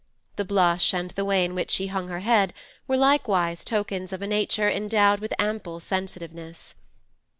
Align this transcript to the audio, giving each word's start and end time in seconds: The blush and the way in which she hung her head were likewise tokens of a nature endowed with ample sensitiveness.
The 0.35 0.45
blush 0.45 0.95
and 0.95 1.11
the 1.11 1.23
way 1.23 1.45
in 1.45 1.53
which 1.53 1.69
she 1.69 1.85
hung 1.85 2.07
her 2.07 2.21
head 2.21 2.55
were 2.87 2.97
likewise 2.97 3.63
tokens 3.63 4.11
of 4.11 4.23
a 4.23 4.25
nature 4.25 4.67
endowed 4.67 5.19
with 5.19 5.31
ample 5.39 5.79
sensitiveness. 5.79 6.73